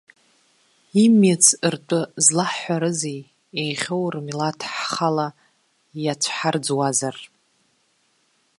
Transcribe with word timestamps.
Имиц 1.03 1.45
ртәы 1.73 2.01
злаҳҳәарызеи, 2.25 3.19
иихьоу 3.59 4.05
рмилаҭ 4.13 4.59
ҳҳала 4.73 5.27
иацәҳарӡуазар? 6.03 7.17